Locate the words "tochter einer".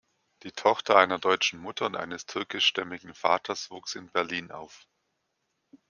0.51-1.19